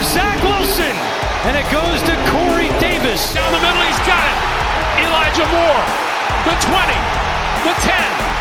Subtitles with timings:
[0.00, 0.96] for Zach Wilson.
[1.44, 3.20] And it goes to Corey Davis.
[3.36, 4.38] Down the middle, he's got it.
[5.04, 5.84] Elijah Moore.
[6.48, 6.96] The 20,
[7.68, 7.92] the 10,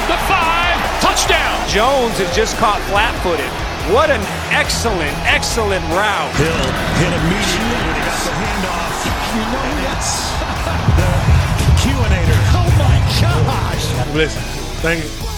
[0.08, 1.56] the 5, touchdown.
[1.68, 3.52] Jones is just caught flat footed.
[3.92, 4.24] What an
[4.56, 6.32] excellent, excellent route.
[6.40, 6.64] Hill
[6.96, 8.96] hit immediately when he got the handoff.
[9.36, 10.12] You know that's
[10.96, 11.12] the
[11.84, 12.40] Q-inator.
[12.56, 14.16] Oh my gosh.
[14.16, 14.44] Listen,
[14.80, 15.29] thank you.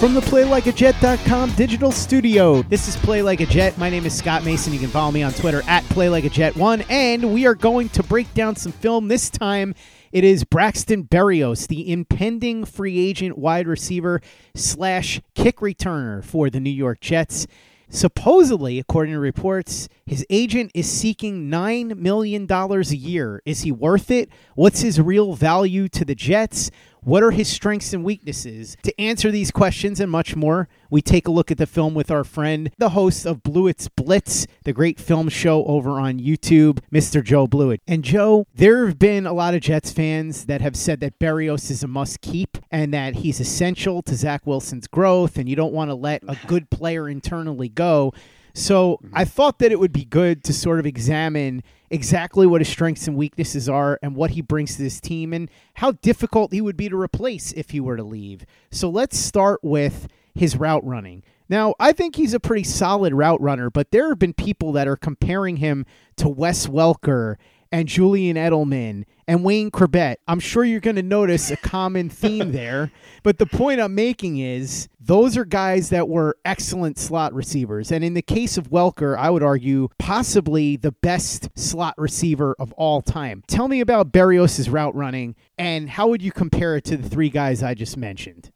[0.00, 3.78] From the PlayLikeAJet.com digital studio, this is Play Like a Jet.
[3.78, 4.74] My name is Scott Mason.
[4.74, 8.56] You can follow me on Twitter at PlayLikeAJet1, and we are going to break down
[8.56, 9.08] some film.
[9.08, 9.74] This time,
[10.12, 14.20] it is Braxton Berrios, the impending free agent wide receiver
[14.54, 17.46] slash kick returner for the New York Jets.
[17.88, 23.40] Supposedly, according to reports, his agent is seeking $9 million a year.
[23.46, 24.28] Is he worth it?
[24.56, 26.70] What's his real value to the Jets?
[27.06, 28.76] What are his strengths and weaknesses?
[28.82, 32.10] To answer these questions and much more, we take a look at the film with
[32.10, 37.22] our friend, the host of Blewett's Blitz, the great film show over on YouTube, Mr.
[37.22, 37.80] Joe Blewett.
[37.86, 41.70] And Joe, there have been a lot of Jets fans that have said that Berrios
[41.70, 45.72] is a must keep and that he's essential to Zach Wilson's growth, and you don't
[45.72, 48.12] want to let a good player internally go.
[48.56, 52.68] So I thought that it would be good to sort of examine exactly what his
[52.68, 56.62] strengths and weaknesses are and what he brings to this team and how difficult he
[56.62, 58.46] would be to replace if he were to leave.
[58.70, 61.22] So let's start with his route running.
[61.50, 64.88] Now, I think he's a pretty solid route runner, but there have been people that
[64.88, 65.84] are comparing him
[66.16, 67.36] to Wes Welker
[67.72, 70.16] and Julian Edelman and Wayne Chrebet.
[70.28, 72.92] I'm sure you're going to notice a common theme there.
[73.22, 77.90] But the point I'm making is those are guys that were excellent slot receivers.
[77.90, 82.72] And in the case of Welker, I would argue possibly the best slot receiver of
[82.74, 83.42] all time.
[83.48, 87.30] Tell me about Berrios' route running and how would you compare it to the three
[87.30, 88.52] guys I just mentioned?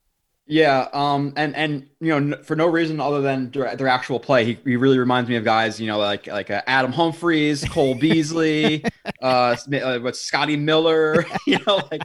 [0.51, 4.45] Yeah, um, and and you know, for no reason other than their, their actual play,
[4.45, 7.95] he, he really reminds me of guys, you know, like like uh, Adam Humphries, Cole
[8.01, 8.85] Beasley,
[9.23, 12.03] uh, uh, what Scotty Miller, you know, like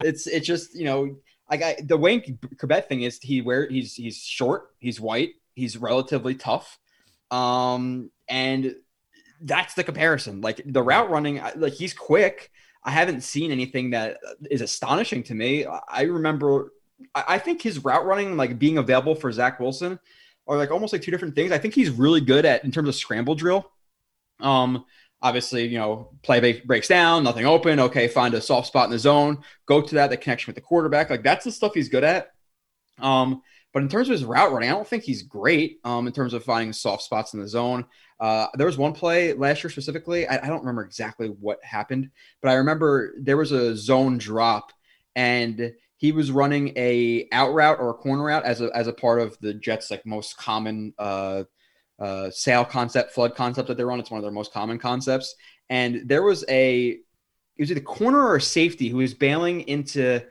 [0.00, 1.16] it's it's just you know,
[1.50, 5.76] like I, the Wayne Chrebet thing is he wear he's he's short, he's white, he's
[5.76, 6.78] relatively tough,
[7.32, 8.76] um, and
[9.40, 10.40] that's the comparison.
[10.40, 12.52] Like the route running, like he's quick.
[12.84, 14.18] I haven't seen anything that
[14.52, 15.66] is astonishing to me.
[15.66, 16.70] I remember
[17.14, 19.98] I think his route running, like being available for Zach Wilson,
[20.46, 21.52] are like almost like two different things.
[21.52, 23.70] I think he's really good at in terms of scramble drill.
[24.40, 24.84] Um,
[25.22, 27.80] obviously, you know, play breaks down, nothing open.
[27.80, 30.62] Okay, find a soft spot in the zone, go to that, the connection with the
[30.62, 31.10] quarterback.
[31.10, 32.32] Like that's the stuff he's good at.
[32.98, 33.42] Um,
[33.72, 36.34] but in terms of his route running, I don't think he's great um, in terms
[36.34, 37.84] of finding soft spots in the zone.
[38.18, 40.26] Uh, there was one play last year specifically.
[40.26, 42.10] I, I, don't remember exactly what happened,
[42.42, 44.72] but I remember there was a zone drop
[45.14, 48.92] and he was running a out route or a corner route as a, as a
[48.92, 51.42] part of the Jets like most common uh,
[51.98, 53.98] uh, sail concept, flood concept that they run.
[53.98, 55.34] It's one of their most common concepts.
[55.68, 56.90] And there was a
[57.56, 60.22] it was either corner or safety who was bailing into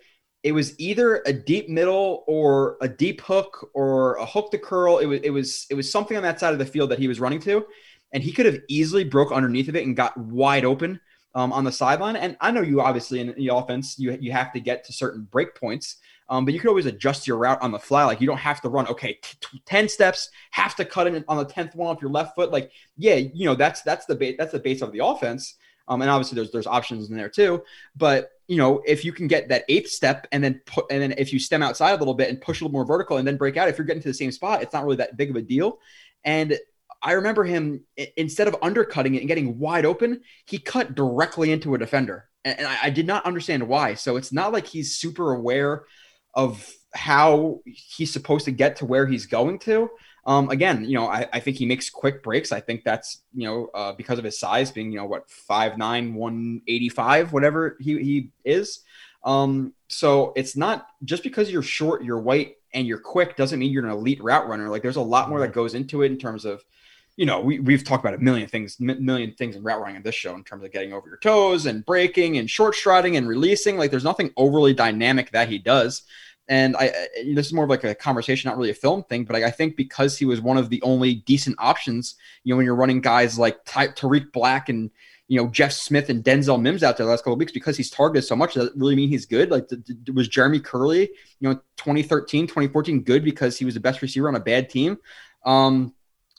[0.43, 4.99] it was either a deep middle or a deep hook or a hook to curl.
[4.99, 7.09] It was it was it was something on that side of the field that he
[7.09, 7.65] was running to,
[8.13, 11.01] and he could have easily broke underneath of it and got wide open
[11.37, 12.15] um, on the sideline.
[12.15, 15.27] And I know you obviously in the offense, you, you have to get to certain
[15.29, 15.97] break points,
[16.29, 18.05] um, but you could always adjust your route on the fly.
[18.05, 21.37] Like you don't have to run, okay, t- 10 steps, have to cut in on
[21.37, 22.51] the 10th one off your left foot.
[22.51, 25.57] Like, yeah, you know, that's, that's the base, that's the base of the offense.
[25.87, 27.63] Um, and obviously there's, there's options in there too,
[27.95, 31.13] but you know, if you can get that eighth step and then put, and then
[31.19, 33.37] if you stem outside a little bit and push a little more vertical and then
[33.37, 35.35] break out, if you're getting to the same spot, it's not really that big of
[35.35, 35.77] a deal.
[36.25, 36.57] And
[37.07, 37.85] I remember him
[38.17, 42.67] instead of undercutting it and getting wide open, he cut directly into a defender, and,
[42.67, 43.93] I, I, did not understand why.
[43.93, 45.85] So it's not like he's super aware
[46.33, 49.89] of how he's supposed to get to where he's going to.
[50.25, 52.51] Um, again, you know, I, I, think he makes quick breaks.
[52.51, 55.77] I think that's you know uh, because of his size, being you know what five
[55.77, 58.81] nine one eighty five, whatever he he is.
[59.23, 63.71] Um, so it's not just because you're short, you're white, and you're quick doesn't mean
[63.71, 64.67] you're an elite route runner.
[64.67, 66.65] Like there's a lot more that goes into it in terms of
[67.17, 70.03] you know, we, we've talked about a million things, million things in route running in
[70.03, 73.27] this show in terms of getting over your toes and breaking and short striding and
[73.27, 73.75] releasing.
[73.75, 76.03] Like there's nothing overly dynamic that he does,
[76.47, 79.35] and I this is more of like a conversation, not really a film thing, but
[79.35, 82.67] I, I think because he was one of the only decent options, you know, when
[82.67, 84.91] you're running guys like Ty- Tarik Black and
[85.27, 87.89] you know Jeff Smith and Denzel Mims out there the last couple weeks because he's
[87.89, 88.53] targeted so much.
[88.53, 89.49] Does that really mean he's good?
[89.49, 89.67] Like,
[90.13, 91.09] was Jeremy Kerley,
[91.39, 94.99] you know, 2013, 2014 good because he was the best receiver on a bad team?
[95.43, 95.95] Um,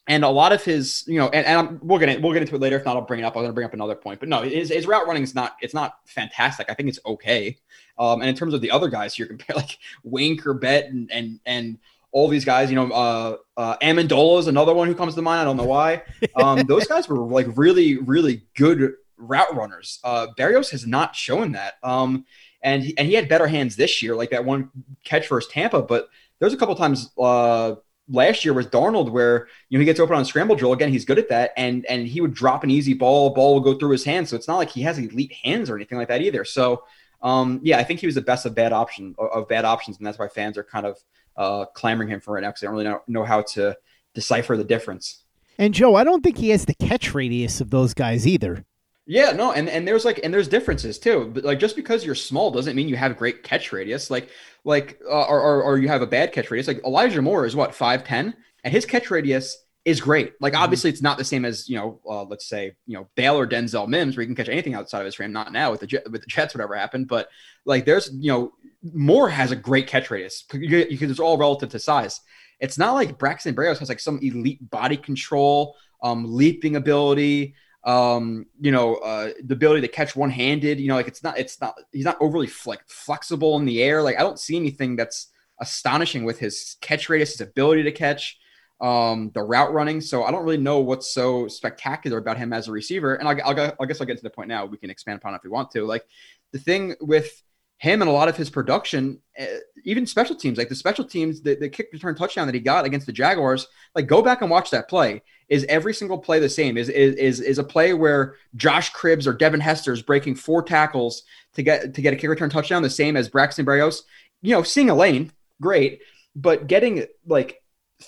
[0.09, 2.61] and a lot of his, you know, and, and we'll get we'll get into it
[2.61, 2.77] later.
[2.77, 3.37] If not, I'll bring it up.
[3.37, 4.21] I'm going to bring up another point.
[4.21, 6.71] But no, his, his route running is not it's not fantastic.
[6.71, 7.59] I think it's okay.
[7.99, 11.41] Um, and in terms of the other guys, you compare like Wayne Chrebet and and
[11.45, 11.79] and
[12.11, 12.71] all these guys.
[12.71, 15.41] You know, uh, uh, Amendola is another one who comes to mind.
[15.41, 16.03] I don't know why.
[16.35, 20.01] Um, those guys were like really really good route runners.
[20.03, 21.75] Uh, Berrios has not shown that.
[21.83, 22.25] Um,
[22.63, 24.71] and he, and he had better hands this year, like that one
[25.05, 25.83] catch versus Tampa.
[25.83, 26.09] But
[26.39, 27.11] there's a couple times.
[27.19, 27.75] Uh,
[28.09, 30.91] last year was Darnold, where you know he gets open on scramble drill again.
[30.91, 33.79] He's good at that, and and he would drop an easy ball, ball will go
[33.79, 34.31] through his hands.
[34.31, 36.45] So it's not like he has elite hands or anything like that either.
[36.45, 36.85] So
[37.23, 40.07] um, yeah, I think he was the best of bad option of bad options, and
[40.07, 40.99] that's why fans are kind of
[41.37, 43.77] uh, clamoring him for right now because they don't really know, know how to
[44.15, 45.25] decipher the difference.
[45.59, 48.65] And Joe, I don't think he has the catch radius of those guys either.
[49.11, 51.31] Yeah, no, and, and there's like and there's differences too.
[51.33, 54.11] But like just because you're small doesn't mean you have great catch radius.
[54.11, 54.29] Like
[54.65, 56.69] like uh, or, or, or you have a bad catch radius.
[56.69, 58.35] Like Elijah Moore is what five ten,
[58.65, 60.35] and his catch radius is great.
[60.43, 60.63] Like mm-hmm.
[60.63, 63.89] obviously it's not the same as you know, uh, let's say you know Baylor Denzel
[63.89, 65.33] Mims, where you can catch anything outside of his frame.
[65.33, 67.09] Not now with the with the Jets, whatever happened.
[67.09, 67.31] But
[67.65, 68.53] like there's you know
[68.93, 72.21] Moore has a great catch radius because it's all relative to size.
[72.61, 78.47] It's not like Braxton Berrios has like some elite body control, um, leaping ability um,
[78.61, 81.61] you know, uh, the ability to catch one handed, you know, like it's not, it's
[81.61, 84.03] not, he's not overly like flexible in the air.
[84.03, 85.29] Like I don't see anything that's
[85.61, 88.39] astonishing with his catch radius, his ability to catch,
[88.81, 90.01] um, the route running.
[90.01, 93.15] So I don't really know what's so spectacular about him as a receiver.
[93.15, 94.67] And I'll, I'll, I guess I'll get to the point now.
[94.67, 95.85] We can expand upon if we want to.
[95.85, 96.05] Like
[96.53, 97.43] the thing with
[97.79, 99.45] him and a lot of his production, uh,
[99.85, 102.85] even special teams, like the special teams, the, the kick return touchdown that he got
[102.85, 105.23] against the Jaguars, like go back and watch that play.
[105.49, 106.77] Is every single play the same?
[106.77, 110.63] Is is is, is a play where Josh Cribbs or Devin Hester is breaking four
[110.63, 111.23] tackles
[111.55, 114.03] to get to get a kick return touchdown the same as Braxton Berrios?
[114.43, 115.33] You know, seeing a lane,
[115.63, 116.03] great,
[116.37, 117.63] but getting like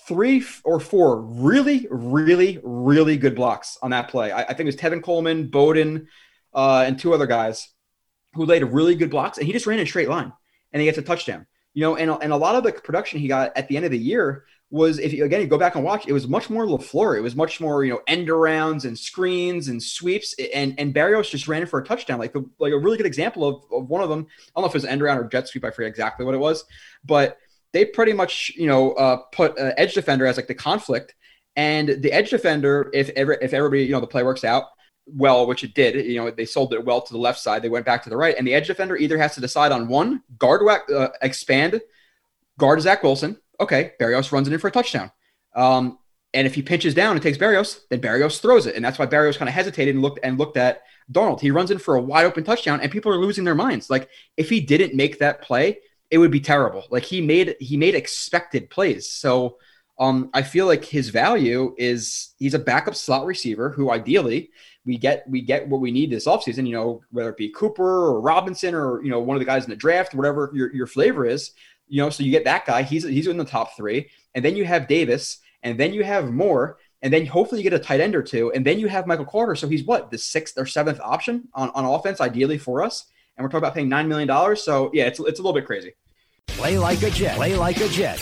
[0.07, 4.31] three or four really, really, really good blocks on that play.
[4.31, 6.07] I, I think it was Tevin Coleman, Bowden,
[6.53, 7.69] uh, and two other guys
[8.33, 10.31] who laid really good blocks, and he just ran in a straight line,
[10.71, 11.45] and he gets a touchdown.
[11.73, 13.91] You know, and, and a lot of the production he got at the end of
[13.91, 16.65] the year was, if you, again you go back and watch, it was much more
[16.65, 17.17] LaFleur.
[17.17, 21.29] It was much more you know end arounds and screens and sweeps, and and Berrios
[21.29, 22.19] just ran for a touchdown.
[22.19, 24.27] Like the, like a really good example of, of one of them.
[24.29, 25.63] I don't know if it was end around or jet sweep.
[25.63, 26.63] I forget exactly what it was,
[27.05, 27.37] but
[27.73, 31.15] they pretty much you know uh, put uh, edge defender as like the conflict,
[31.55, 34.65] and the edge defender, if ever if everybody you know the play works out,
[35.05, 36.05] well, which it did.
[36.05, 37.61] You know, they sold it well to the left side.
[37.61, 39.87] They went back to the right, and the edge defender either has to decide on
[39.87, 40.61] one guard
[40.93, 41.81] uh, expand,
[42.57, 43.37] guard Zach Wilson.
[43.59, 45.11] Okay, Berrios runs it in for a touchdown.
[45.55, 45.99] Um,
[46.33, 49.05] and if he pinches down and takes Berrios, then Berrios throws it, and that's why
[49.05, 51.41] Berrios kind of hesitated and looked and looked at Donald.
[51.41, 53.89] He runs in for a wide open touchdown, and people are losing their minds.
[53.89, 56.85] Like if he didn't make that play, it would be terrible.
[56.89, 59.09] Like he made he made expected plays.
[59.09, 59.57] So
[59.99, 64.51] um, I feel like his value is he's a backup slot receiver who ideally
[64.85, 67.83] we get we get what we need this offseason, you know, whether it be Cooper
[67.83, 70.87] or Robinson or you know one of the guys in the draft, whatever your, your
[70.87, 71.51] flavor is,
[71.87, 74.55] you know, so you get that guy, he's he's in the top three, and then
[74.55, 77.99] you have Davis, and then you have Moore, and then hopefully you get a tight
[77.99, 79.55] end or two, and then you have Michael Carter.
[79.55, 83.05] So he's what the sixth or seventh option on, on offense, ideally for us.
[83.37, 84.63] And we're talking about paying nine million dollars.
[84.63, 85.93] So yeah, it's it's a little bit crazy.
[86.47, 87.35] Play like a jet.
[87.35, 88.19] Play like a jet.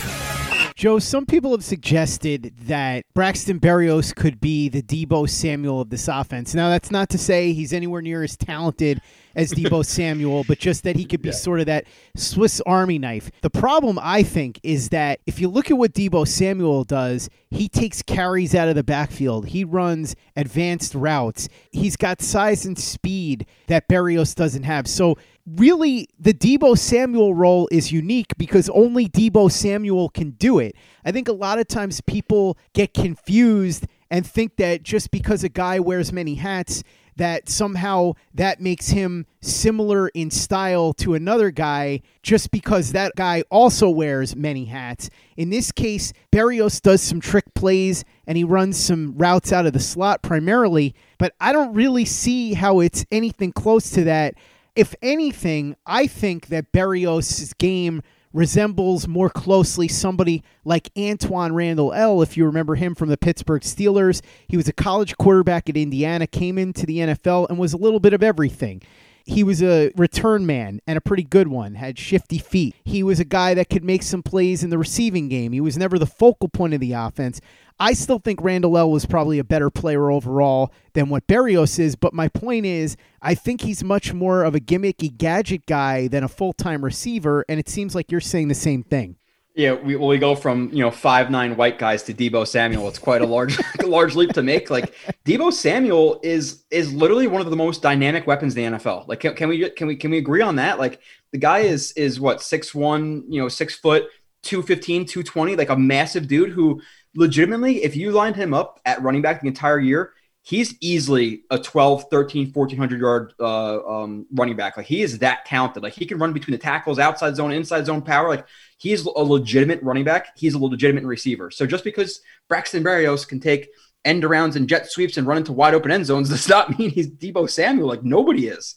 [0.80, 6.08] Joe, some people have suggested that Braxton Berrios could be the Deebo Samuel of this
[6.08, 6.54] offense.
[6.54, 9.02] Now, that's not to say he's anywhere near as talented
[9.34, 11.34] as Deebo Samuel, but just that he could be yeah.
[11.34, 11.84] sort of that
[12.16, 13.30] Swiss Army knife.
[13.42, 17.68] The problem, I think, is that if you look at what Deebo Samuel does, he
[17.68, 19.48] takes carries out of the backfield.
[19.48, 21.50] He runs advanced routes.
[21.72, 24.88] He's got size and speed that Berrios doesn't have.
[24.88, 25.18] So
[25.56, 30.74] really the Deebo Samuel role is unique because only Deebo Samuel can do it.
[31.04, 35.48] I think a lot of times people get confused and think that just because a
[35.48, 36.82] guy wears many hats
[37.16, 43.42] that somehow that makes him similar in style to another guy just because that guy
[43.50, 45.10] also wears many hats.
[45.36, 49.74] In this case, Berrios does some trick plays and he runs some routes out of
[49.74, 54.34] the slot primarily, but I don't really see how it's anything close to that
[54.74, 62.22] if anything, I think that Berrios' game resembles more closely somebody like Antwaan Randle El.
[62.22, 66.26] If you remember him from the Pittsburgh Steelers, he was a college quarterback at Indiana,
[66.26, 68.82] came into the NFL, and was a little bit of everything.
[69.30, 72.74] He was a return man and a pretty good one, had shifty feet.
[72.82, 75.52] He was a guy that could make some plays in the receiving game.
[75.52, 77.40] He was never the focal point of the offense.
[77.78, 81.94] I still think Randle El was probably a better player overall than what Berrios is,
[81.94, 86.24] but my point is, I think he's much more of a gimmicky gadget guy than
[86.24, 89.14] a full time receiver, and it seems like you're saying the same thing.
[89.60, 92.88] Yeah, we we go from you know five nine white guys to Deebo Samuel.
[92.88, 94.70] It's quite a large large leap to make.
[94.70, 94.94] Like
[95.26, 99.06] Deebo Samuel is is literally one of the most dynamic weapons in the NFL.
[99.06, 100.78] Like can, can we can we can we agree on that?
[100.78, 101.02] Like
[101.32, 104.04] the guy is is what six one, you know, six foot,
[104.44, 106.80] 215, 220, like a massive dude who
[107.14, 111.58] legitimately, if you lined him up at running back the entire year, he's easily a
[111.58, 114.76] 12, 13, 1400 yard uh, um, running back.
[114.76, 115.82] Like he is that talented.
[115.82, 118.28] Like he can run between the tackles, outside zone, inside zone power.
[118.28, 118.46] Like
[118.78, 120.28] he's a legitimate running back.
[120.36, 121.50] He's a legitimate receiver.
[121.50, 123.68] So just because Braxton Berrios can take
[124.04, 126.90] end arounds and jet sweeps and run into wide open end zones does not mean
[126.90, 127.88] he's Deebo Samuel.
[127.88, 128.76] Like nobody is.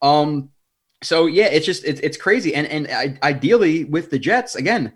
[0.00, 0.50] Um,
[1.02, 2.54] so yeah, it's just it's, it's crazy.
[2.54, 4.94] And and ideally with the Jets again,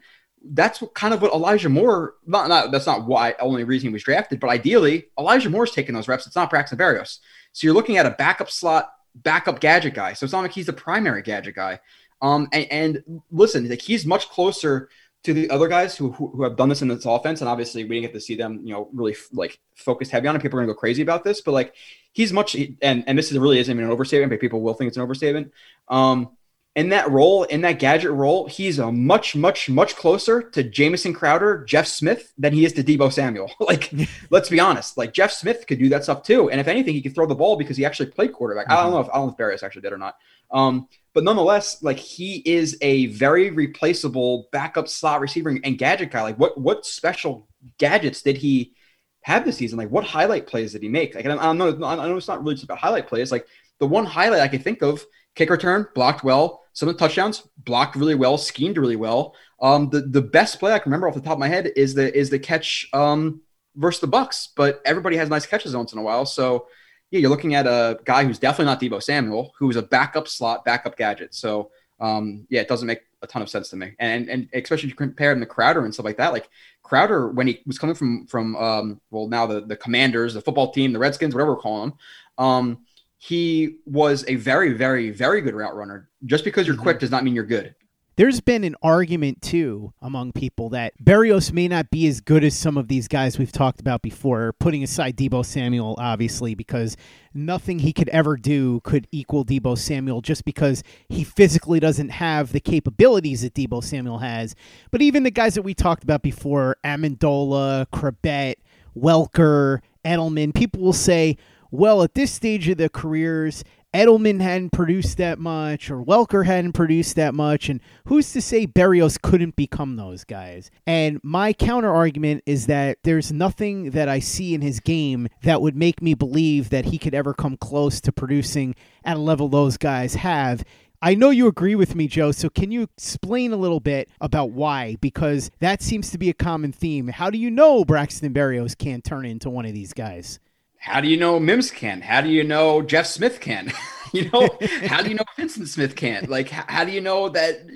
[0.53, 2.15] that's what, kind of what Elijah Moore.
[2.27, 5.95] Not, not that's not why only reason he was drafted, but ideally Elijah Moore's taking
[5.95, 6.27] those reps.
[6.27, 7.19] It's not Braxton Berrios.
[7.53, 10.13] So you're looking at a backup slot, backup gadget guy.
[10.13, 11.81] So it's not like he's the primary gadget guy.
[12.23, 14.89] Um, and, and listen, like he's much closer
[15.25, 17.83] to the other guys who, who, who have done this in this offense, and obviously
[17.83, 20.43] we didn't get to see them, you know, really like focused heavy on it.
[20.43, 21.75] People are gonna go crazy about this, but like
[22.13, 24.89] he's much, and and this is really isn't even an overstatement, but people will think
[24.89, 25.53] it's an overstatement.
[25.89, 26.31] Um,
[26.77, 31.15] in that role, in that gadget role, he's a much, much, much closer to Jamison
[31.15, 33.51] Crowder, Jeff Smith than he is to Deebo Samuel.
[33.61, 33.91] like,
[34.31, 34.99] let's be honest.
[34.99, 37.35] Like Jeff Smith could do that stuff too, and if anything, he could throw the
[37.35, 38.67] ball because he actually played quarterback.
[38.67, 38.79] Mm-hmm.
[38.79, 40.17] I don't know if I don't know if Berrios actually did or not.
[40.51, 46.21] Um, but nonetheless, like he is a very replaceable backup slot receiver and gadget guy.
[46.21, 48.75] Like, what what special gadgets did he
[49.23, 49.79] have this season?
[49.79, 51.15] Like, what highlight plays did he make?
[51.15, 51.87] Like, I don't, I don't know.
[51.87, 53.33] I know it's not really just about highlight plays.
[53.33, 53.47] Like,
[53.79, 55.05] the one highlight I can think of,
[55.37, 59.35] kick return, blocked well some of the touchdowns blocked really well, schemed really well.
[59.63, 61.95] Um, the the best play I can remember off the top of my head is
[61.95, 63.41] the is the catch um,
[63.77, 64.51] versus the Bucks.
[64.55, 66.67] But everybody has nice catches once in a while, so
[67.11, 70.67] yeah, you're looking at a guy who's definitely not Deebo Samuel, who's a backup slot,
[70.67, 71.35] backup gadget.
[71.35, 73.95] So um, yeah, it doesn't make a ton of sense to me.
[73.99, 76.35] And and especially if you compare him to Crowder and stuff like that.
[76.35, 76.51] Like
[76.83, 80.73] Crowder, when he was coming from from um, well now the the Commanders, the football
[80.73, 81.99] team, the Redskins, whatever we're calling them.
[82.37, 82.79] Um,
[83.19, 86.09] he was a very, very, very good route runner.
[86.25, 86.83] Just because you're mm-hmm.
[86.83, 87.75] quick does not mean you're good.
[88.17, 92.57] There's been an argument too among people that Berrios may not be as good as
[92.57, 96.97] some of these guys we've talked about before, putting aside Deebo Samuel, obviously, because
[97.35, 102.53] nothing he could ever do could equal Deebo Samuel just because he physically doesn't have
[102.53, 104.55] the capabilities that Deebo Samuel has.
[104.91, 108.55] But even the guys that we talked about before, Amendola, Chrebet,
[108.97, 111.37] Welker, Edelman, people will say,
[111.71, 113.65] well, at this stage of their careers,
[113.97, 118.67] Edelman hadn't produced that much, or Welker hadn't produced that much, and who's to say
[118.67, 120.71] Berrios couldn't become those guys?
[120.87, 125.63] And my counter argument is that there's nothing that I see in his game that
[125.63, 129.49] would make me believe that he could ever come close to producing at a level
[129.49, 130.63] those guys have.
[131.01, 132.33] I know you agree with me, Joe.
[132.33, 134.97] So can you explain a little bit about why?
[135.01, 137.09] Because that seems to be a common theme.
[137.09, 140.39] How do you know Braxton Berrios can't turn into one of these guys?
[140.87, 142.01] How do you know Mims can?
[142.01, 143.73] How do you know Jeff Smith can?
[144.13, 144.49] you know,
[144.87, 146.27] how do you know Vincent Smith can?
[146.29, 147.67] Like, how do you know that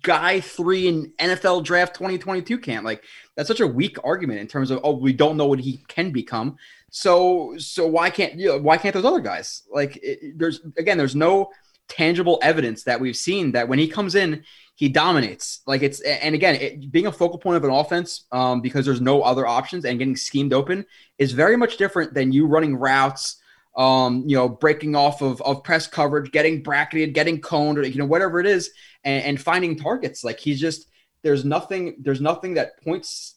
[0.00, 2.84] guy three in NFL draft 2022 can't?
[2.84, 3.02] Like,
[3.34, 6.12] that's such a weak argument in terms of, oh, we don't know what he can
[6.12, 6.56] become.
[6.90, 9.64] So, so why can't you know, why can't those other guys?
[9.68, 11.50] Like, it, there's again, there's no
[11.92, 14.44] tangible evidence that we've seen that when he comes in,
[14.76, 15.60] he dominates.
[15.66, 19.00] Like it's and again, it, being a focal point of an offense um, because there's
[19.00, 20.86] no other options and getting schemed open
[21.18, 23.38] is very much different than you running routes.
[23.74, 27.96] Um, you know, breaking off of, of press coverage, getting bracketed, getting coned, or you
[27.96, 28.70] know, whatever it is,
[29.02, 30.22] and, and finding targets.
[30.22, 30.88] Like he's just
[31.22, 33.36] there's nothing there's nothing that points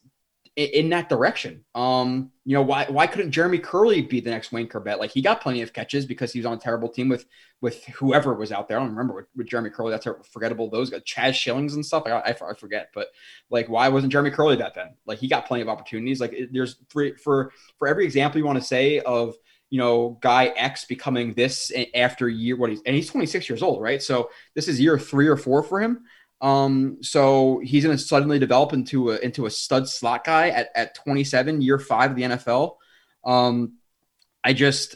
[0.56, 1.66] in, that direction.
[1.76, 5.00] Um, you know, why why couldn't Jeremy Kerley be the next Wayne Chrebet?
[5.00, 7.26] Like he got plenty of catches because he was on a terrible team with
[7.60, 8.78] with whoever was out there.
[8.78, 9.92] I don't remember with, with Jeremy Kerley.
[9.92, 10.70] That's a forgettable.
[10.70, 12.04] Those got Chaz Schilens and stuff.
[12.06, 13.08] I, I, I, forget, but
[13.50, 14.96] like, why wasn't Jeremy Kerley that then?
[15.06, 16.22] Like he got plenty of opportunities.
[16.22, 19.36] Like there's for for for every example you want to say of
[19.70, 23.82] you know guy X becoming this after year what he's and he's 26 years old,
[23.82, 24.02] right?
[24.02, 26.06] So this is year three or four for him.
[26.46, 30.70] Um, so he's going to suddenly develop into a into a stud slot guy at
[30.76, 32.76] at 27, year five of the NFL.
[33.24, 33.78] Um,
[34.44, 34.96] I just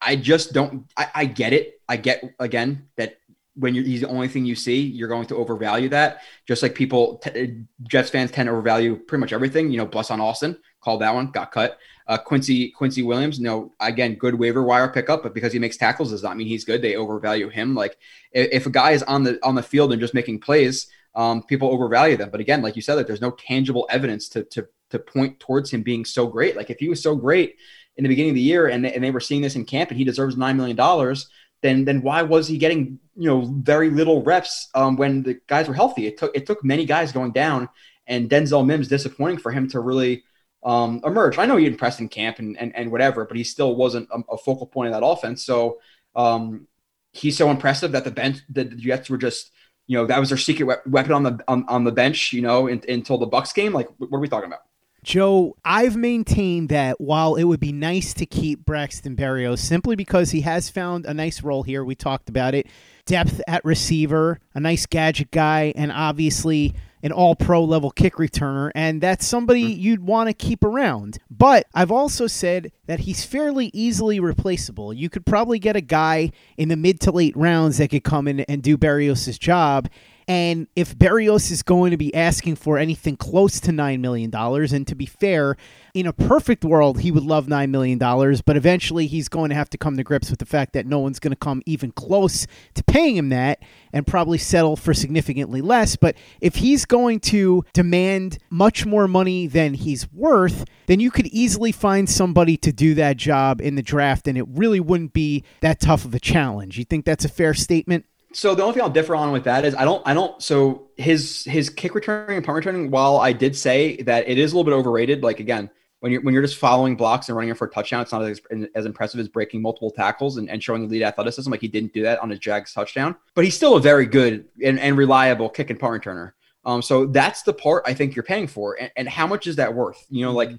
[0.00, 0.90] I just don't.
[0.96, 1.82] I, I get it.
[1.86, 3.18] I get again that
[3.56, 6.22] when you're, he's the only thing you see, you're going to overvalue that.
[6.48, 9.70] Just like people, t- Jets fans tend to overvalue pretty much everything.
[9.70, 11.78] You know, Blessuan Austin, called that one, got cut.
[12.08, 16.10] Uh, Quincy Quincy Williams, no, again, good waiver wire pickup, but because he makes tackles
[16.10, 16.80] does not mean he's good.
[16.80, 17.74] They overvalue him.
[17.74, 17.98] Like
[18.30, 20.86] if, if a guy is on the on the field and just making plays,
[21.16, 22.30] um, people overvalue them.
[22.30, 25.70] But again, like you said, that there's no tangible evidence to to to point towards
[25.70, 26.56] him being so great.
[26.56, 27.56] Like if he was so great
[27.96, 29.90] in the beginning of the year and they, and they were seeing this in camp
[29.90, 31.28] and he deserves nine million dollars,
[31.62, 35.68] then then why was he getting you know very little reps um, when the guys
[35.68, 36.06] were healthy?
[36.06, 37.68] It took it took many guys going down,
[38.06, 40.24] and Denzel Mims disappointing for him to really
[40.66, 41.38] um, emerge.
[41.38, 44.18] I know he impressed in camp and, and, and whatever, but he still wasn't a,
[44.32, 45.44] a focal point of that offense.
[45.44, 45.78] So
[46.16, 46.66] um,
[47.12, 49.52] he's so impressive that the bench, the Jets were just,
[49.86, 52.66] you know, that was their secret weapon on the on, on the bench, you know,
[52.66, 53.72] in, until the Bucks game.
[53.72, 54.62] Like, what are we talking about?
[55.04, 60.32] Joe, I've maintained that while it would be nice to keep Braxton Berrios simply because
[60.32, 62.66] he has found a nice role here, we talked about it,
[63.04, 66.74] depth at receiver, a nice gadget guy, and obviously
[67.06, 69.80] an all pro level kick returner, and that's somebody mm-hmm.
[69.80, 71.18] you'd want to keep around.
[71.30, 74.92] But I've also said that he's fairly easily replaceable.
[74.92, 78.26] You could probably get a guy in the mid to late rounds that could come
[78.26, 79.88] in and do Berrios' job.
[80.28, 84.86] And if Berrios is going to be asking for anything close to $9 million, and
[84.88, 85.56] to be fair,
[85.94, 89.70] in a perfect world, he would love $9 million, but eventually he's going to have
[89.70, 92.44] to come to grips with the fact that no one's going to come even close
[92.74, 93.60] to paying him that
[93.92, 95.94] and probably settle for significantly less.
[95.94, 101.28] But if he's going to demand much more money than he's worth, then you could
[101.28, 105.44] easily find somebody to do that job in the draft, and it really wouldn't be
[105.60, 106.78] that tough of a challenge.
[106.78, 108.06] You think that's a fair statement?
[108.36, 110.88] So the only thing I'll differ on with that is I don't I don't so
[110.98, 112.90] his his kick returning and punt returning.
[112.90, 116.20] While I did say that it is a little bit overrated, like again when you're
[116.20, 118.42] when you're just following blocks and running it for a touchdown, it's not as,
[118.74, 121.50] as impressive as breaking multiple tackles and, and showing elite athleticism.
[121.50, 124.44] Like he didn't do that on a Jags touchdown, but he's still a very good
[124.62, 126.32] and, and reliable kick and punt returner.
[126.66, 129.56] Um, so that's the part I think you're paying for, and, and how much is
[129.56, 130.04] that worth?
[130.10, 130.50] You know, like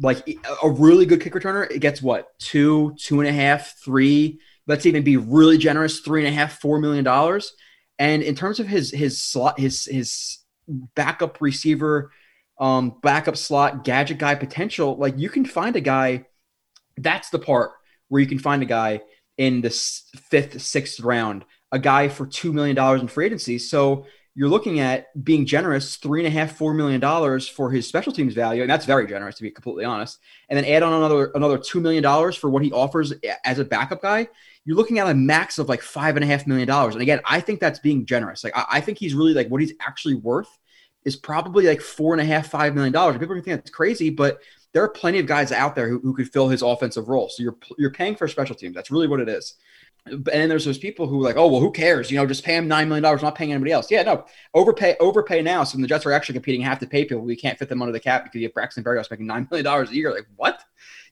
[0.00, 4.40] like a really good kick returner, it gets what two, two and a half, three
[4.70, 7.54] let's even be really generous, three and a half, four million dollars.
[7.98, 12.12] And in terms of his his slot, his his backup receiver,
[12.58, 16.26] um, backup slot, gadget guy potential, like you can find a guy.
[16.96, 17.72] That's the part
[18.08, 19.02] where you can find a guy
[19.36, 23.58] in the fifth, sixth round, a guy for two million dollars in free agency.
[23.58, 27.88] So you're looking at being generous, three and a half, four million dollars for his
[27.88, 30.20] special teams value, and that's very generous to be completely honest.
[30.48, 33.12] And then add on another another two million dollars for what he offers
[33.44, 34.28] as a backup guy
[34.64, 36.94] you're looking at a max of like five and a half million dollars.
[36.94, 38.44] And again, I think that's being generous.
[38.44, 40.58] Like I, I, think he's really like what he's actually worth
[41.04, 43.16] is probably like four and a half, five million dollars.
[43.18, 44.40] People think that's crazy, but
[44.72, 47.28] there are plenty of guys out there who, who could fill his offensive role.
[47.28, 48.74] So you're you're paying for special teams.
[48.74, 49.54] That's really what it is.
[50.06, 52.10] And then there's those people who are like, oh well, who cares?
[52.10, 53.90] You know, just pay him nine million dollars, not paying anybody else.
[53.90, 55.64] Yeah, no, overpay, overpay now.
[55.64, 57.22] So when the Jets are actually competing, have to pay people.
[57.22, 59.64] We can't fit them under the cap because you have Braxton Berrios making nine million
[59.64, 60.12] dollars a year.
[60.12, 60.62] Like what?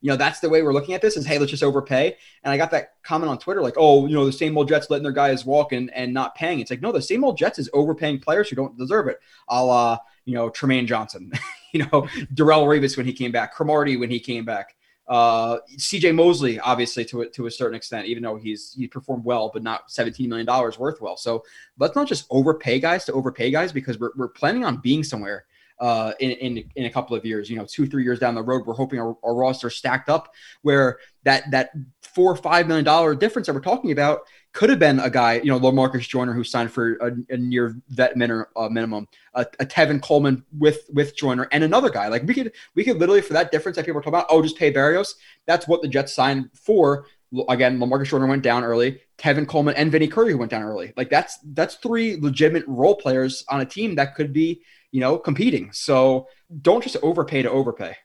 [0.00, 2.16] You know, that's the way we're looking at this is, hey, let's just overpay.
[2.44, 4.90] And I got that comment on Twitter, like, oh, you know, the same old Jets
[4.90, 6.60] letting their guys walk and, and not paying.
[6.60, 9.18] It's like, no, the same old Jets is overpaying players who don't deserve it.
[9.48, 11.32] A la, you know, Trumaine Johnson,
[11.72, 12.02] you know,
[12.34, 14.76] Darrelle Revis when he came back, Cromartie when he came back.
[15.08, 19.24] Uh, CJ Mosley, obviously, to a, to a certain extent, even though he's he performed
[19.24, 20.46] well, but not $17 million
[20.78, 21.16] worth well.
[21.16, 21.44] So
[21.78, 25.46] let's not just overpay guys to overpay guys because we're, we're planning on being somewhere
[25.80, 27.48] uh, in, in in a couple of years.
[27.48, 30.32] You know, two three years down the road, we're hoping our, our roster stacked up
[30.62, 31.70] where that that
[32.02, 34.20] four or five million dollar difference that we're talking about
[34.52, 37.76] could have been a guy, you know, Lamarcus Joyner who signed for a, a near
[37.90, 38.12] vet
[38.56, 42.08] uh, minimum, a, a, Tevin Coleman with with Joyner, and another guy.
[42.08, 44.42] Like we could we could literally for that difference that people are talking about, oh,
[44.42, 45.14] just pay Berrios.
[45.46, 47.06] That's what the Jets signed for.
[47.48, 49.00] Again, Lamarcus Joyner went down early.
[49.18, 50.92] Tevin Coleman and Vinny Curry who went down early.
[50.96, 55.18] Like that's that's three legitimate role players on a team that could be you know,
[55.18, 55.72] competing.
[55.72, 56.28] So
[56.62, 57.96] don't just overpay to overpay.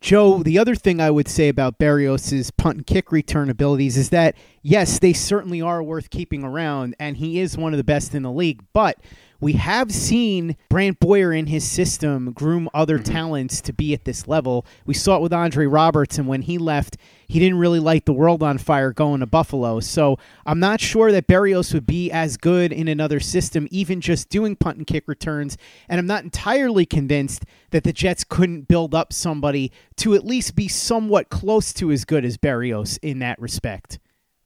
[0.00, 4.10] Joe, the other thing I would say about Berrios's punt and kick return abilities is
[4.10, 8.12] that yes, they certainly are worth keeping around, and he is one of the best
[8.12, 8.64] in the league.
[8.72, 8.98] But
[9.42, 13.12] we have seen Brant Boyer in his system groom other mm-hmm.
[13.12, 14.64] talents to be at this level.
[14.86, 18.12] We saw it with Andre Roberts, and when he left, he didn't really light the
[18.12, 19.80] world on fire going to Buffalo.
[19.80, 24.28] So I'm not sure that Berrios would be as good in another system, even just
[24.28, 25.58] doing punt and kick returns.
[25.88, 30.54] And I'm not entirely convinced that the Jets couldn't build up somebody to at least
[30.54, 33.98] be somewhat close to as good as Berrios in that respect.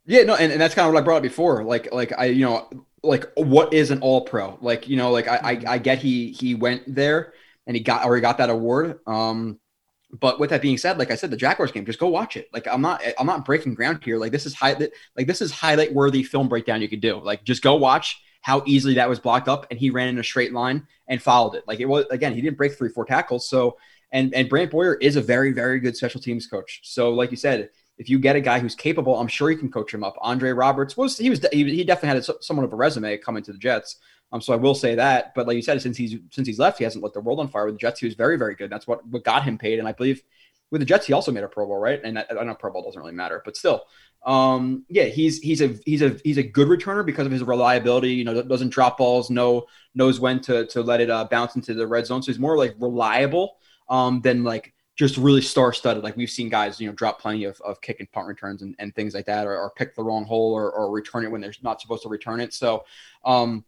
[0.07, 1.65] Yeah, no, and, and that's kind of what I brought up before.
[1.65, 4.59] Like, like I, you know, like what is an all pro?
[4.61, 7.33] Like, you know, like I, I, I get he he went there
[7.67, 9.01] and he got or he got that award.
[9.07, 9.59] Um,
[10.13, 12.49] but with that being said, like I said, the Jaguars game, just go watch it.
[12.53, 14.19] Like I'm not I'm not breaking ground here.
[14.19, 14.77] Like this is high
[15.17, 17.19] like this is highlight worthy film breakdown you could do.
[17.21, 20.25] Like just go watch how easily that was blocked up and he ran in a
[20.25, 21.65] straight line and followed it.
[21.67, 23.49] Like it was again, he didn't break three, four tackles.
[23.49, 23.77] So
[24.13, 26.81] And and Brant Boyer is a very very good special teams coach.
[26.85, 29.71] So like you said, if you get a guy who's capable, I'm sure you can
[29.71, 30.17] coach him up.
[30.21, 33.59] Andre Roberts was he was he definitely had somewhat of a resume coming to the
[33.59, 33.97] Jets.
[34.33, 35.35] Um, so I will say that.
[35.35, 37.49] But like you said, since he's since he's left, he hasn't lit the world on
[37.49, 38.01] fire with the Jets.
[38.01, 38.71] He was very very good.
[38.71, 39.79] That's what what got him paid.
[39.79, 40.23] And I believe
[40.71, 42.01] with the Jets, he also made a Pro Bowl, right?
[42.03, 43.85] And I, I know Pro Bowl doesn't really matter, but still,
[44.25, 48.11] um, yeah, he's he's a he's a he's a good returner because of his reliability.
[48.11, 51.75] You know, doesn't drop balls, know knows when to to let it uh, bounce into
[51.75, 52.23] the red zone.
[52.23, 56.03] So he's more like reliable um, than like just really star studded.
[56.03, 58.75] Like we've seen guys, you know, drop plenty of, of kick and punt returns and,
[58.79, 61.41] and things like that, or, or pick the wrong hole or, or return it when
[61.41, 62.55] they're not supposed to return it.
[62.55, 62.85] So
[63.25, 63.65] um,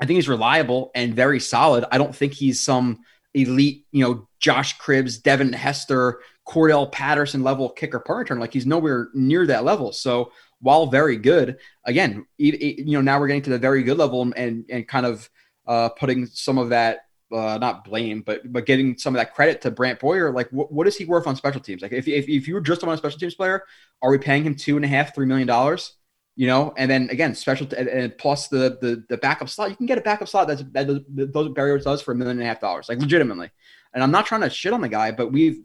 [0.00, 1.86] I think he's reliable and very solid.
[1.90, 3.00] I don't think he's some
[3.32, 8.38] elite, you know, Josh Cribbs, Devin Hester, Cordarrelle Patterson level kicker punt return.
[8.38, 9.92] Like he's nowhere near that level.
[9.92, 14.22] So while very good, again, you know, now we're getting to the very good level
[14.22, 15.28] and and kind of
[15.66, 19.60] uh, putting some of that uh, not blame, but but giving some of that credit
[19.62, 20.32] to Brant Boyer.
[20.32, 21.82] Like, wh- what is he worth on special teams?
[21.82, 23.64] Like, if, if if you were just on a special teams player,
[24.02, 25.94] are we paying him two and a half, three million dollars?
[26.36, 29.70] You know, and then again, special t- and, plus the, the the backup slot.
[29.70, 32.44] You can get a backup slot that's that those Berrios does for a million and
[32.44, 33.50] a half dollars, like legitimately.
[33.94, 35.62] And I'm not trying to shit on the guy, but we've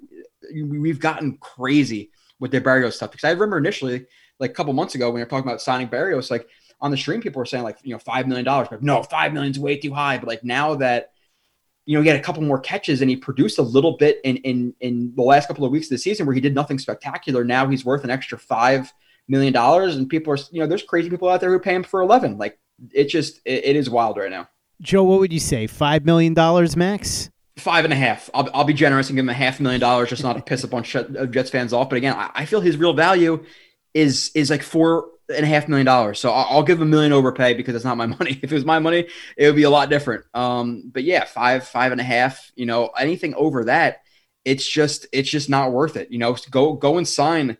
[0.53, 4.05] we've gotten crazy with their Berrios stuff because I remember initially,
[4.39, 6.47] like a couple months ago, when we were talking about signing Berrios, like
[6.79, 9.33] on the stream, people were saying like you know five million dollars, but no, five
[9.33, 10.17] million is way too high.
[10.17, 11.11] But like now that
[11.85, 14.37] you know, he had a couple more catches and he produced a little bit in
[14.37, 17.43] in in the last couple of weeks of the season where he did nothing spectacular.
[17.43, 18.93] Now he's worth an extra five
[19.27, 21.83] million dollars, and people are you know, there's crazy people out there who pay him
[21.83, 22.37] for eleven.
[22.37, 22.59] Like
[22.91, 24.47] it just it, it is wild right now.
[24.81, 25.67] Joe, what would you say?
[25.67, 27.29] Five million dollars max?
[27.57, 28.29] Five and a half.
[28.33, 30.63] I'll, I'll be generous and give him a half million dollars just not to piss
[30.63, 31.89] a bunch of Jets fans off.
[31.89, 33.43] But again, I, I feel his real value
[33.93, 36.19] is is like four and a half million dollars.
[36.19, 38.39] So I'll, I'll, give a million overpay because it's not my money.
[38.41, 40.25] If it was my money, it would be a lot different.
[40.33, 44.01] Um, but yeah, five, five and a half, you know, anything over that,
[44.45, 46.11] it's just, it's just not worth it.
[46.11, 47.57] You know, go, go and sign,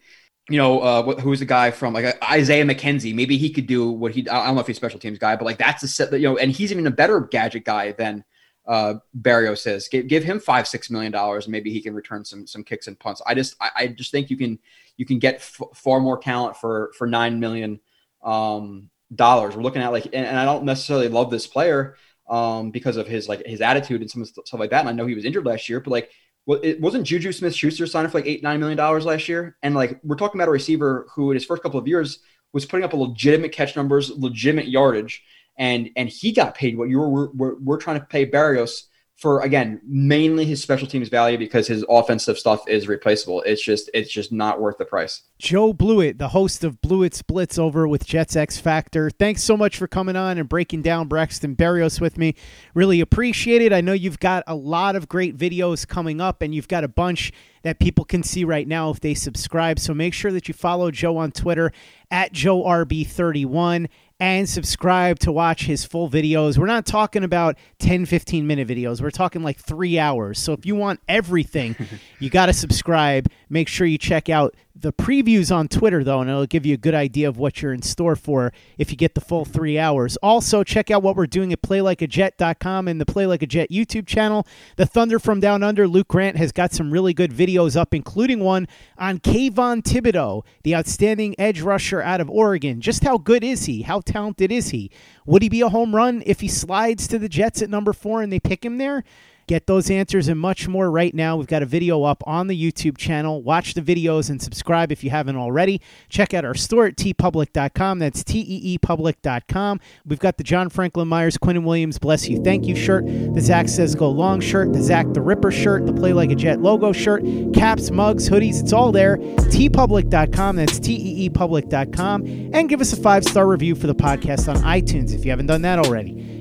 [0.50, 3.16] you know, uh, who's the guy from like uh, Isaiah McKenzie?
[3.16, 5.46] Maybe he could do what he, I don't know if he's special teams guy, but
[5.46, 8.24] like that's a set that, you know, and he's even a better gadget guy than,
[8.72, 11.46] uh, Berrios says, give, give him five, six million dollars.
[11.46, 13.22] Maybe he can return some, some kicks and punts.
[13.28, 14.60] I just, I, I just think you can,
[14.96, 17.82] you can get f- far more talent for for nine million
[18.24, 19.58] um, dollars.
[19.58, 21.98] We're looking at like, and, and, I don't necessarily love this player
[22.30, 24.80] um, because of his like his attitude and some stuff like that.
[24.80, 26.12] And I know he was injured last year, but like,
[26.46, 29.58] well, it wasn't Juju Smith Schuster signed for like eight nine million dollars last year,
[29.64, 32.20] and like we're talking about a receiver who in his first couple of years
[32.54, 35.24] was putting up a legitimate catch numbers, legitimate yardage,
[35.58, 38.84] and and he got paid what you were we're, we're trying to pay Berrios
[39.22, 43.44] for again mainly his special teams value because his offensive stuff is replaceable.
[43.44, 45.22] It's just it's just not worth the price.
[45.38, 49.12] Joe Blewett, the host of Blewett's Blitz over with Jets X Factor.
[49.12, 52.34] Thanks so much for coming on and breaking down Braxton Berrios with me.
[52.74, 53.72] Really appreciate it.
[53.72, 56.88] I know you've got a lot of great videos coming up and you've got a
[56.88, 59.78] bunch that people can see right now if they subscribe.
[59.78, 61.72] So make sure that you follow Joe on Twitter
[62.10, 63.88] at JoeRB31
[64.22, 66.56] and subscribe to watch his full videos.
[66.56, 69.02] We're not talking about 10, 15 minute videos.
[69.02, 70.38] We're talking like three hours.
[70.38, 71.76] So if you want everything,
[72.20, 73.28] you got to subscribe.
[73.50, 76.78] Make sure you check out the previews on Twitter, though, and it'll give you a
[76.78, 80.18] good idea of what you're in store for if you get the full three hours.
[80.18, 84.08] Also, check out what we're doing at playlikeajet.com and the Play Like a Jet YouTube
[84.08, 84.46] channel.
[84.76, 88.40] The Thunder from Down Under, Luke Grant, has got some really good videos up, including
[88.40, 88.68] one
[88.98, 92.82] on Kayvon Thibodeaux, the outstanding edge rusher out of Oregon.
[92.82, 93.84] Just how good is he?
[93.84, 94.92] How talented is he?
[95.26, 98.22] Would he be a home run if he slides to the Jets at number four
[98.22, 99.04] and they pick him there?
[99.48, 101.36] Get those answers and much more right now.
[101.38, 103.42] We've got a video up on the YouTube channel.
[103.42, 105.82] Watch the videos and subscribe if you haven't already.
[106.10, 108.00] Check out our store at teepublic.com.
[108.00, 109.80] That's teepublic.com.
[110.06, 113.68] We've got the John Franklin Myers, Quinnen Williams, bless you, thank you shirt, the Zach
[113.68, 116.92] Says Go Long shirt, the Zach the Ripper shirt, the Play Like a Jet logo
[116.92, 117.24] shirt,
[117.54, 119.18] caps, mugs, hoodies, it's all there.
[119.18, 120.56] teepublic.com.
[120.56, 122.26] That's teepublic.com.
[122.54, 125.48] And give us a five star review for the podcast on iTunes if you haven't
[125.48, 126.41] done that already.